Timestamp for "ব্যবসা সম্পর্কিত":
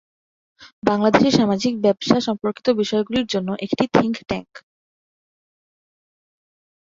1.81-2.67